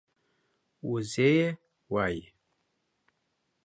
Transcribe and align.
وزۍ 0.89 1.37
وايي 1.93 2.21